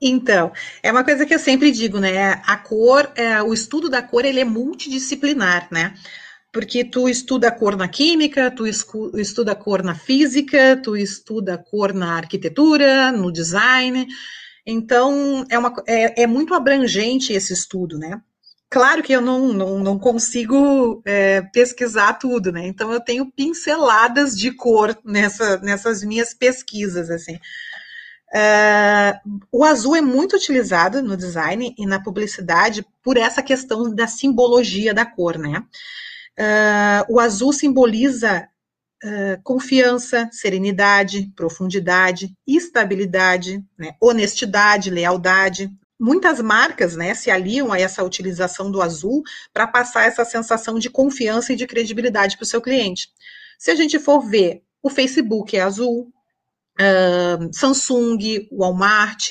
[0.00, 2.42] Então, é uma coisa que eu sempre digo, né?
[2.44, 5.94] A cor, é, o estudo da cor, ele é multidisciplinar, né?
[6.52, 11.54] Porque tu estuda a cor na química, tu estuda a cor na física, tu estuda
[11.54, 14.06] a cor na arquitetura, no design.
[14.66, 18.20] Então, é, uma, é, é muito abrangente esse estudo, né?
[18.72, 22.66] Claro que eu não, não, não consigo é, pesquisar tudo, né?
[22.66, 27.38] Então eu tenho pinceladas de cor nessa, nessas minhas pesquisas, assim.
[28.34, 29.20] É,
[29.52, 34.94] o azul é muito utilizado no design e na publicidade por essa questão da simbologia
[34.94, 35.62] da cor, né?
[36.34, 38.48] É, o azul simboliza
[39.42, 45.70] confiança, serenidade, profundidade, estabilidade, né, honestidade, lealdade.
[45.98, 50.88] Muitas marcas né, se aliam a essa utilização do azul para passar essa sensação de
[50.88, 53.08] confiança e de credibilidade para o seu cliente.
[53.58, 56.12] Se a gente for ver, o Facebook é azul,
[56.80, 59.30] uh, Samsung, Walmart,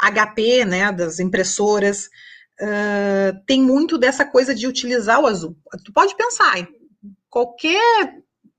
[0.00, 2.08] HP, né, das impressoras,
[2.60, 5.56] uh, tem muito dessa coisa de utilizar o azul.
[5.84, 6.68] Tu pode pensar,
[7.30, 8.16] qualquer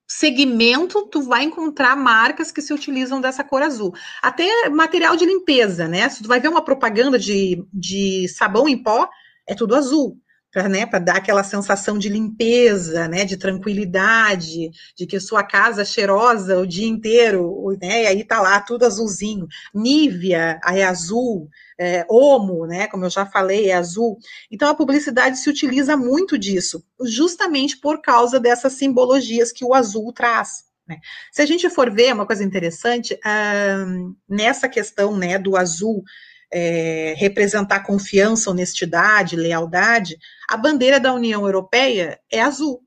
[0.09, 3.93] segmento, tu vai encontrar marcas que se utilizam dessa cor azul.
[4.23, 6.09] Até material de limpeza, né?
[6.09, 9.07] Se tu vai ver uma propaganda de, de sabão em pó,
[9.47, 10.17] é tudo azul
[10.51, 15.85] para né, dar aquela sensação de limpeza, né, de tranquilidade, de que sua casa é
[15.85, 19.47] cheirosa o dia inteiro, né, e aí tá lá tudo azulzinho.
[19.73, 21.47] Nívea, aí é azul,
[21.79, 24.19] é, Omo, né, como eu já falei, é azul.
[24.51, 30.11] Então a publicidade se utiliza muito disso, justamente por causa dessas simbologias que o azul
[30.11, 30.65] traz.
[30.85, 30.99] Né.
[31.31, 36.03] Se a gente for ver uma coisa interessante, uh, nessa questão né, do azul
[36.51, 40.17] é, representar confiança, honestidade, lealdade,
[40.49, 42.81] a bandeira da União Europeia é azul,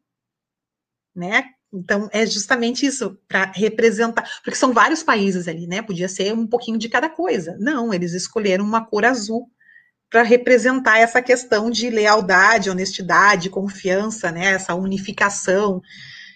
[1.15, 1.45] né?
[1.73, 5.81] Então, é justamente isso, para representar, porque são vários países ali, né?
[5.81, 7.57] Podia ser um pouquinho de cada coisa.
[7.59, 9.51] Não, eles escolheram uma cor azul
[10.11, 14.53] para representar essa questão de lealdade, honestidade, confiança, né?
[14.53, 15.81] Essa unificação.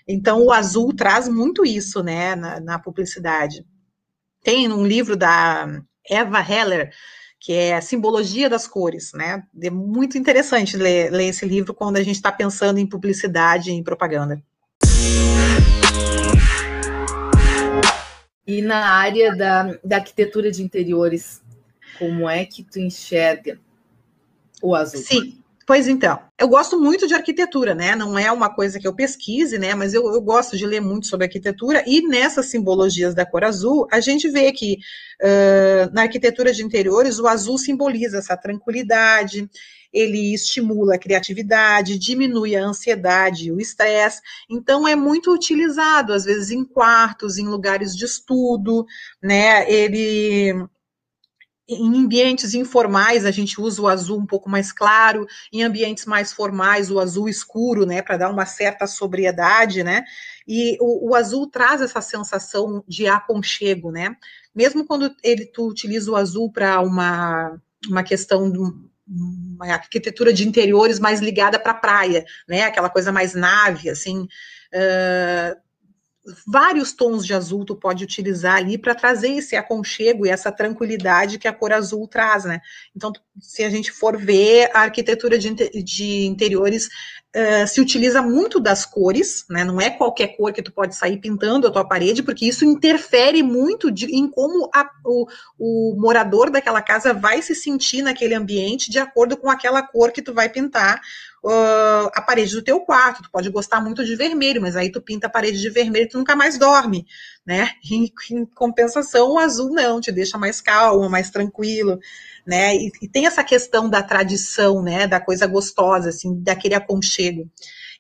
[0.09, 3.65] Então, o azul traz muito isso, né, na, na publicidade.
[4.43, 6.91] Tem um livro da Eva Heller,
[7.41, 9.43] que é a simbologia das cores, né?
[9.61, 13.85] É muito interessante ler, ler esse livro quando a gente está pensando em publicidade e
[13.85, 14.43] propaganda.
[18.47, 21.43] E na área da, da arquitetura de interiores,
[21.99, 23.59] como é que tu enxerga
[24.63, 25.03] o azul?
[25.03, 27.97] Sim, Pois então, eu gosto muito de arquitetura, né?
[27.97, 29.75] Não é uma coisa que eu pesquise, né?
[29.75, 33.89] Mas eu, eu, gosto de ler muito sobre arquitetura e nessas simbologias da cor azul,
[33.91, 34.79] a gente vê que
[35.21, 39.51] uh, na arquitetura de interiores o azul simboliza essa tranquilidade,
[39.97, 44.21] ele estimula a criatividade, diminui a ansiedade, o estresse.
[44.49, 48.87] Então é muito utilizado às vezes em quartos, em lugares de estudo,
[49.23, 49.71] né?
[49.73, 50.53] Ele
[51.69, 56.33] em ambientes informais a gente usa o azul um pouco mais claro, em ambientes mais
[56.33, 60.05] formais o azul escuro, né, para dar uma certa sobriedade, né?
[60.47, 64.15] E o, o, azul traz essa sensação de aconchego, né?
[64.55, 68.51] Mesmo quando ele tu utiliza o azul para uma uma questão
[69.07, 72.63] uma arquitetura de interiores mais ligada para a praia, né?
[72.63, 74.27] Aquela coisa mais nave, assim.
[74.73, 75.66] Uh,
[76.47, 81.39] vários tons de azul tu pode utilizar ali para trazer esse aconchego e essa tranquilidade
[81.39, 82.61] que a cor azul traz, né?
[82.95, 85.51] Então, se a gente for ver a arquitetura de,
[85.83, 89.65] de interiores uh, se utiliza muito das cores, né?
[89.65, 93.43] Não é qualquer cor que tu pode sair pintando a tua parede, porque isso interfere
[93.43, 95.27] muito de, em como a, o,
[95.59, 100.23] o morador daquela casa vai se sentir naquele ambiente de acordo com aquela cor que
[100.23, 101.01] tu vai pintar
[101.47, 103.23] uh, a parede do teu quarto.
[103.23, 106.09] Tu pode gostar muito de vermelho, mas aí tu pinta a parede de vermelho e
[106.09, 107.07] tu nunca mais dorme,
[107.47, 107.71] né?
[107.91, 111.99] Em, em compensação, o azul não, te deixa mais calmo, mais tranquilo,
[112.45, 112.75] né?
[112.75, 115.07] E, e, tem essa questão da tradição, né?
[115.07, 117.49] Da coisa gostosa, assim, daquele aconchego.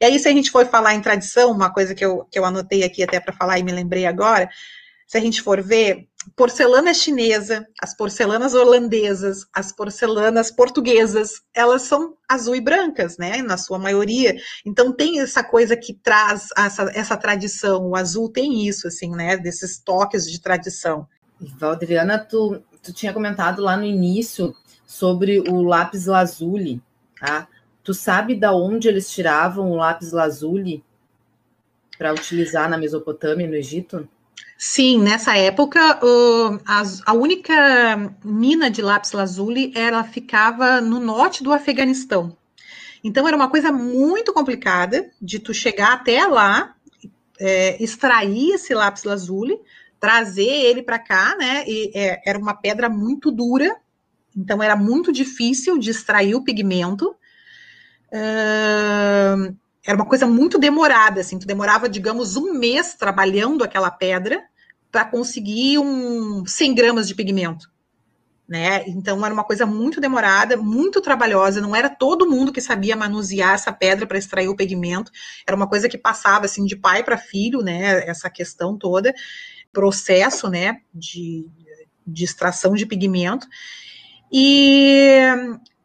[0.01, 2.45] E aí, se a gente for falar em tradição, uma coisa que eu, que eu
[2.45, 4.51] anotei aqui até para falar e me lembrei agora,
[5.07, 12.17] se a gente for ver, porcelana chinesa, as porcelanas holandesas, as porcelanas portuguesas, elas são
[12.29, 14.35] azul e brancas, né, na sua maioria.
[14.65, 17.89] Então tem essa coisa que traz essa, essa tradição.
[17.89, 21.07] O azul tem isso, assim, né, desses toques de tradição.
[21.41, 24.55] Valdriana, tu, tu tinha comentado lá no início
[24.87, 26.83] sobre o lápis lazuli,
[27.21, 27.47] tá?
[27.83, 30.83] Tu sabe da onde eles tiravam o lápis lazuli
[31.97, 34.09] para utilizar na Mesopotâmia, no Egito?
[34.59, 35.81] Sim, nessa época,
[36.65, 42.37] a, a, única mina de lápis lazuli ela ficava no norte do Afeganistão.
[43.05, 46.75] Então era uma coisa muito complicada de tu chegar até lá,
[47.39, 49.59] é, extrair esse lápis lazuli,
[50.01, 51.65] trazer ele para cá, né?
[51.67, 53.77] E é, era uma pedra muito dura,
[54.35, 57.15] então era muito difícil de extrair o pigmento.
[58.11, 59.55] Uh,
[59.87, 64.43] era uma coisa muito demorada, assim, tu demorava, digamos, um mês trabalhando aquela pedra
[64.91, 67.71] para conseguir um 100 gramas de pigmento,
[68.49, 68.83] né?
[68.89, 73.55] Então era uma coisa muito demorada, muito trabalhosa, não era todo mundo que sabia manusear
[73.55, 75.13] essa pedra para extrair o pigmento,
[75.47, 78.09] era uma coisa que passava assim de pai para filho, né?
[78.09, 79.15] Essa questão toda,
[79.73, 81.47] processo, né, de,
[82.05, 83.47] de extração de pigmento.
[84.33, 85.21] E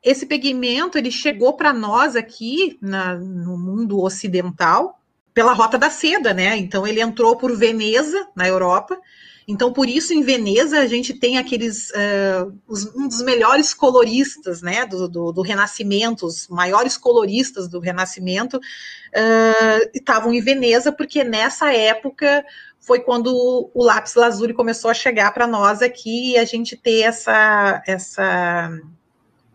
[0.04, 5.00] esse pigmento ele chegou para nós aqui na, no mundo ocidental
[5.34, 6.58] pela rota da seda, né?
[6.58, 9.00] Então ele entrou por Veneza na Europa.
[9.48, 14.62] Então por isso em Veneza a gente tem aqueles uh, os, um dos melhores coloristas,
[14.62, 14.86] né?
[14.86, 21.72] Do, do, do, Renascimento, os maiores coloristas do Renascimento uh, estavam em Veneza porque nessa
[21.72, 22.44] época
[22.80, 27.02] foi quando o lápis lazuli começou a chegar para nós aqui e a gente ter
[27.02, 28.72] essa essa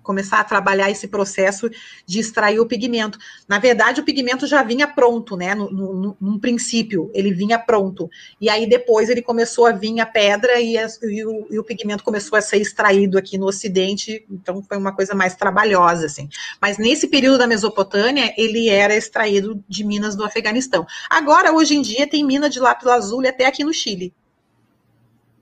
[0.07, 1.69] começar a trabalhar esse processo
[2.07, 3.19] de extrair o pigmento.
[3.49, 5.55] Na verdade, o pigmento já vinha pronto, né?
[5.55, 8.09] No, no, num princípio, ele vinha pronto.
[8.41, 11.65] E aí depois ele começou a vir a pedra e, a, e, o, e, o,
[11.65, 14.25] pigmento começou a ser extraído aqui no Ocidente.
[14.31, 16.29] Então foi uma coisa mais trabalhosa, assim.
[16.61, 20.87] Mas nesse período da Mesopotâmia, ele era extraído de minas do Afeganistão.
[21.11, 24.15] Agora, hoje em dia, tem mina de lápis lazuli até aqui no Chile.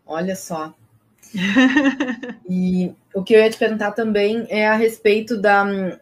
[0.07, 0.75] Olha só,
[2.49, 5.99] e o que eu ia te perguntar também é a respeito da,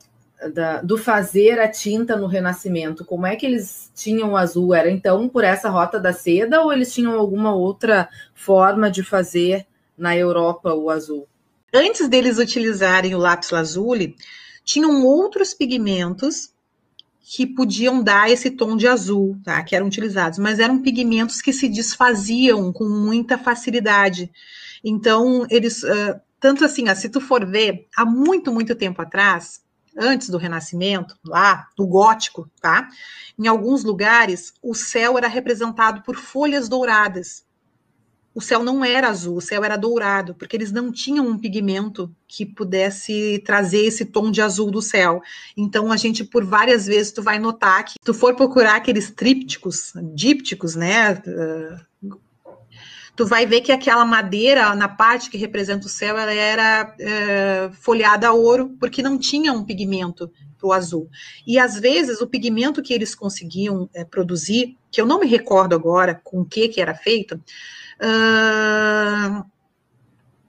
[0.52, 3.04] da, do fazer a tinta no Renascimento.
[3.04, 4.74] Como é que eles tinham o azul?
[4.74, 9.66] Era então por essa rota da seda ou eles tinham alguma outra forma de fazer
[9.96, 11.26] na Europa o azul?
[11.72, 14.14] Antes deles utilizarem o lápis lazuli,
[14.64, 16.52] tinham outros pigmentos
[17.34, 19.62] que podiam dar esse tom de azul, tá?
[19.62, 24.30] Que eram utilizados, mas eram pigmentos que se desfaziam com muita facilidade.
[24.84, 29.62] Então, eles, uh, tanto assim, ó, se tu for ver, há muito, muito tempo atrás,
[29.96, 32.88] antes do Renascimento, lá do Gótico, tá?
[33.38, 37.44] Em alguns lugares, o céu era representado por folhas douradas.
[38.34, 42.14] O céu não era azul, o céu era dourado, porque eles não tinham um pigmento
[42.26, 45.20] que pudesse trazer esse tom de azul do céu.
[45.54, 49.92] Então a gente por várias vezes tu vai notar que tu for procurar aqueles trípticos,
[50.14, 51.91] dípticos, né, uh,
[53.14, 57.70] tu vai ver que aquela madeira, na parte que representa o céu, ela era é,
[57.72, 61.08] folhada a ouro, porque não tinha um pigmento para o azul.
[61.46, 65.74] E às vezes o pigmento que eles conseguiam é, produzir, que eu não me recordo
[65.74, 67.34] agora com o que, que era feito,
[68.00, 69.44] uh,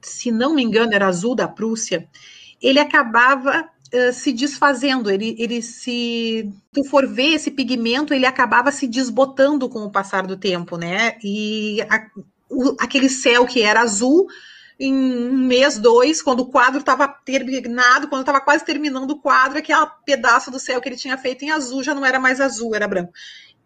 [0.00, 2.08] se não me engano, era azul da Prússia,
[2.62, 6.50] ele acabava uh, se desfazendo, ele, ele se.
[6.72, 11.18] Tu for ver esse pigmento, ele acabava se desbotando com o passar do tempo, né?
[11.22, 12.06] E a,
[12.54, 14.26] o, aquele céu que era azul
[14.78, 19.58] em um mês, dois, quando o quadro estava terminado, quando estava quase terminando o quadro,
[19.58, 22.74] aquele pedaço do céu que ele tinha feito em azul já não era mais azul,
[22.74, 23.12] era branco.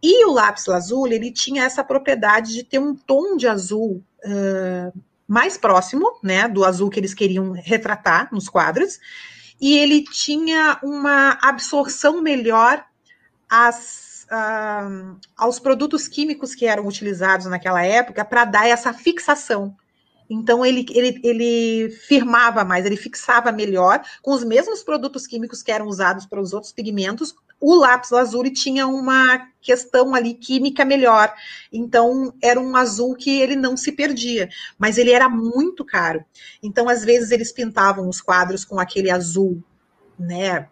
[0.03, 5.01] E o lápis lazuli, ele tinha essa propriedade de ter um tom de azul uh,
[5.27, 9.01] mais próximo, né, do azul que eles queriam retratar nos quadros,
[9.61, 12.85] e ele tinha uma absorção melhor
[13.51, 19.75] às uh, aos produtos químicos que eram utilizados naquela época para dar essa fixação.
[20.31, 25.73] Então ele, ele, ele firmava mais, ele fixava melhor com os mesmos produtos químicos que
[25.73, 27.35] eram usados para os outros pigmentos.
[27.59, 31.33] O lápis lazuli tinha uma questão ali química melhor.
[31.73, 36.23] Então era um azul que ele não se perdia, mas ele era muito caro.
[36.63, 39.63] Então às vezes eles pintavam os quadros com aquele azul,
[40.19, 40.69] né,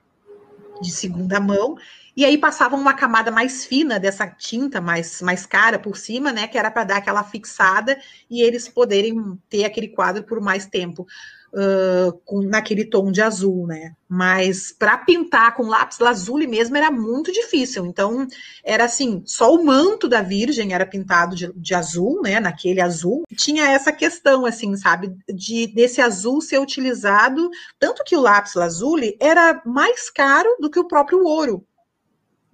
[0.83, 1.79] de segunda mão
[2.17, 6.49] e aí passavam uma camada mais fina dessa tinta mais, mais cara por cima, né?
[6.49, 7.99] Que era para dar aquela fixada
[8.31, 11.07] e eles poderem ter aquele quadro por mais tempo.
[11.53, 13.95] Uh, com, naquele tom de azul, né?
[14.07, 17.87] Mas para pintar com lápis lazuli mesmo era muito difícil.
[17.87, 18.27] Então
[18.65, 22.41] era assim, só o manto da Virgem era pintado de, de azul, né?
[22.41, 27.49] Naquele azul tinha essa questão, assim, sabe, de desse azul ser utilizado
[27.79, 31.65] tanto que o lápis lazuli era mais caro do que o próprio ouro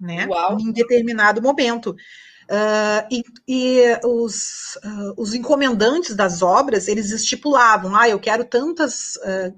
[0.03, 0.27] né?
[0.27, 0.59] Uau.
[0.59, 1.95] Em determinado momento.
[2.43, 9.15] Uh, e, e os, uh, os, encomendantes das obras, eles estipulavam, ah, eu quero tantas,
[9.15, 9.57] uh,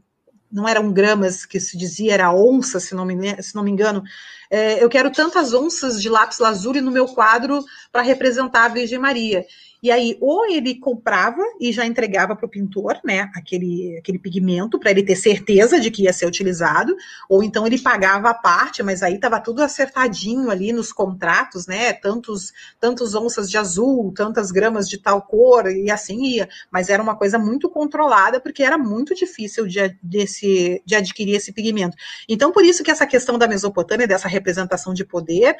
[0.52, 4.04] não eram gramas que se dizia, era onça, se não me, se não me engano,
[4.52, 9.00] é, eu quero tantas onças de lápis lazuli no meu quadro para representar a Virgem
[9.00, 9.43] Maria.
[9.86, 14.79] E aí, ou ele comprava e já entregava para o pintor, né, aquele, aquele pigmento,
[14.79, 16.95] para ele ter certeza de que ia ser utilizado,
[17.29, 21.93] ou então ele pagava a parte, mas aí estava tudo acertadinho ali nos contratos, né,
[21.93, 26.49] tantos, tantos onças de azul, tantas gramas de tal cor, e assim ia.
[26.71, 31.53] Mas era uma coisa muito controlada, porque era muito difícil de, desse, de adquirir esse
[31.53, 31.95] pigmento.
[32.27, 35.55] Então, por isso que essa questão da Mesopotâmia, dessa representação de poder,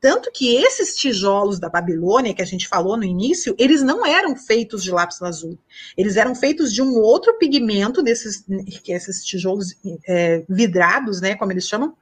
[0.00, 3.23] tanto que esses tijolos da Babilônia, que a gente falou no início,
[3.58, 5.58] eles não eram feitos de lápis lazuli.
[5.96, 8.44] Eles eram feitos de um outro pigmento, desses,
[8.82, 11.94] que esses tijolos é, vidrados, né, como eles chamam,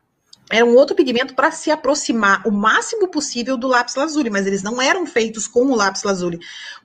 [0.51, 4.63] era um outro pigmento para se aproximar o máximo possível do lápis lazuli, mas eles
[4.63, 6.39] não eram feitos com o lápis lazuli,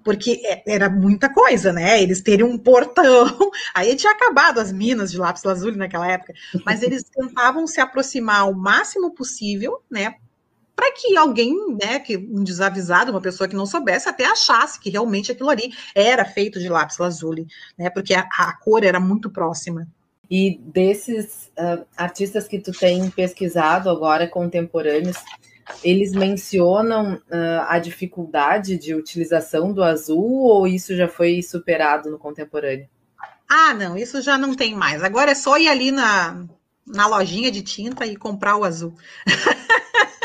[0.04, 2.02] porque é, era muita coisa, né?
[2.02, 6.34] Eles teriam um portão, aí tinha acabado as minas de lápis lazuli naquela época,
[6.66, 10.16] mas eles tentavam se aproximar o máximo possível, né?
[10.78, 14.92] Para que alguém, né, que um desavisado, uma pessoa que não soubesse, até achasse que
[14.92, 19.28] realmente aquilo ali era feito de lápis lazuli, né, porque a, a cor era muito
[19.28, 19.88] próxima.
[20.30, 25.18] E desses uh, artistas que tu tem pesquisado agora, contemporâneos,
[25.84, 32.20] eles mencionam uh, a dificuldade de utilização do azul ou isso já foi superado no
[32.20, 32.88] contemporâneo?
[33.50, 35.02] Ah, não, isso já não tem mais.
[35.02, 36.46] Agora é só ir ali na,
[36.86, 38.94] na lojinha de tinta e comprar o azul.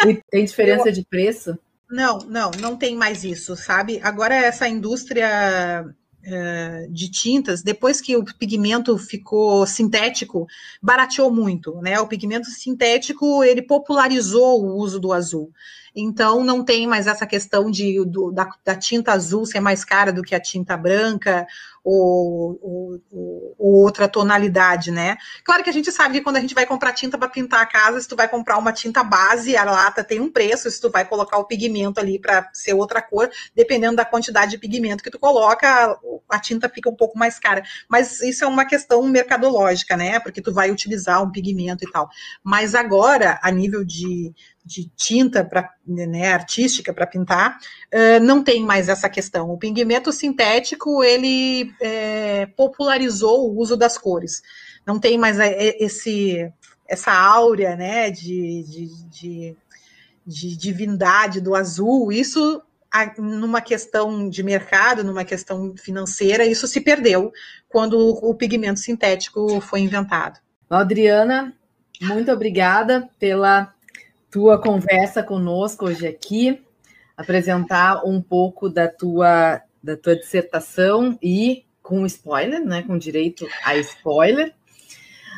[0.08, 0.92] E tem diferença Eu...
[0.92, 1.58] de preço?
[1.90, 4.00] Não, não, não tem mais isso, sabe?
[4.02, 10.46] Agora essa indústria uh, de tintas, depois que o pigmento ficou sintético,
[10.80, 12.00] barateou muito, né?
[12.00, 15.52] O pigmento sintético, ele popularizou o uso do azul.
[15.94, 20.10] Então, não tem mais essa questão de, do, da, da, tinta azul ser mais cara
[20.10, 21.46] do que a tinta branca,
[21.84, 23.00] ou, ou,
[23.58, 25.16] ou, outra tonalidade, né?
[25.44, 27.66] Claro que a gente sabe que quando a gente vai comprar tinta para pintar a
[27.66, 30.90] casa, se tu vai comprar uma tinta base, a lata tem um preço, se tu
[30.90, 35.10] vai colocar o pigmento ali para ser outra cor, dependendo da quantidade de pigmento que
[35.10, 37.62] tu coloca, a tinta fica um pouco mais cara.
[37.88, 40.20] Mas isso é uma questão mercadológica, né?
[40.20, 42.08] Porque tu vai utilizar um pigmento e tal.
[42.44, 44.32] Mas agora, a nível de,
[44.64, 47.58] de tinta para né, artística para pintar,
[47.92, 49.50] uh, não tem mais essa questão.
[49.50, 54.42] O pigmento sintético ele é, popularizou o uso das cores.
[54.86, 56.52] Não tem mais esse
[56.88, 59.56] essa áurea né, de, de, de,
[60.26, 62.12] de divindade do azul.
[62.12, 62.62] Isso
[63.16, 67.32] numa questão de mercado, numa questão financeira, isso se perdeu
[67.68, 70.38] quando o pigmento sintético foi inventado.
[70.68, 71.54] Adriana,
[72.02, 73.72] muito obrigada pela
[74.32, 76.58] tua conversa conosco hoje aqui,
[77.14, 83.76] apresentar um pouco da tua, da tua dissertação e com spoiler, né, com direito a
[83.76, 84.54] spoiler.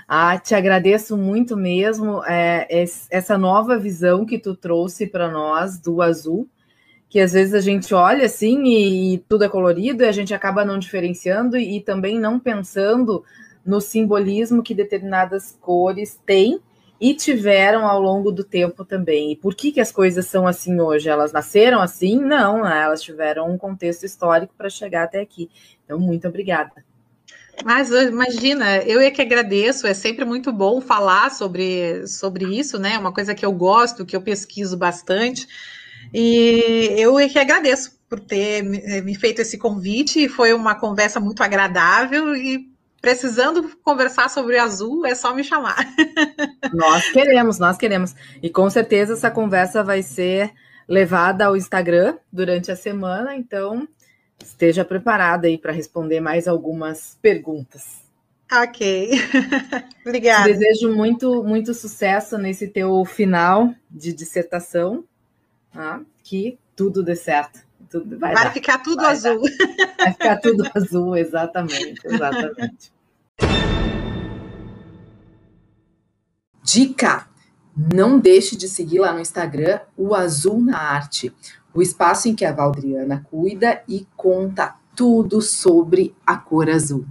[0.06, 2.68] Ah, te agradeço muito mesmo é,
[3.10, 6.48] essa nova visão que tu trouxe para nós do azul,
[7.08, 10.32] que às vezes a gente olha assim e, e, tudo é colorido e a gente
[10.32, 13.24] acaba não diferenciando e, e também não pensando
[13.66, 16.60] no simbolismo que determinadas cores têm
[17.04, 19.32] e tiveram ao longo do tempo também.
[19.32, 21.06] E por que, que as coisas são assim hoje?
[21.06, 22.18] Elas nasceram assim?
[22.18, 22.80] Não, né?
[22.82, 25.50] elas tiveram um contexto histórico para chegar até aqui.
[25.84, 26.72] Então, muito obrigada.
[27.62, 32.96] Mas imagina, eu é que agradeço, é sempre muito bom falar sobre, sobre isso, né?
[32.98, 35.46] Uma coisa que eu gosto, que eu pesquiso bastante.
[36.10, 40.26] E eu é que agradeço por ter me feito esse convite.
[40.26, 42.73] Foi uma conversa muito agradável e
[43.04, 45.76] precisando conversar sobre azul, é só me chamar.
[46.72, 48.14] Nós queremos, nós queremos.
[48.42, 50.50] E com certeza essa conversa vai ser
[50.88, 53.86] levada ao Instagram durante a semana, então
[54.42, 58.02] esteja preparada aí para responder mais algumas perguntas.
[58.50, 59.10] Ok.
[60.04, 60.50] Obrigada.
[60.50, 65.04] Desejo muito, muito sucesso nesse teu final de dissertação,
[65.72, 66.00] tá?
[66.22, 67.60] que tudo dê certo.
[67.90, 69.42] Tudo vai, vai ficar tudo vai azul.
[69.42, 69.94] Dar.
[69.98, 72.93] Vai ficar tudo azul, exatamente, exatamente.
[76.62, 77.28] Dica!
[77.76, 81.34] Não deixe de seguir lá no Instagram o Azul na Arte,
[81.74, 87.04] o espaço em que a Valdriana cuida e conta tudo sobre a cor azul.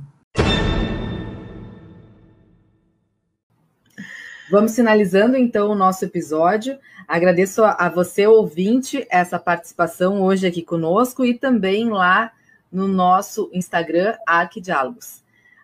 [4.50, 6.78] Vamos finalizando então o nosso episódio.
[7.08, 12.32] Agradeço a você, ouvinte, essa participação hoje aqui conosco e também lá
[12.72, 15.23] no nosso Instagram, Arquidiálogos.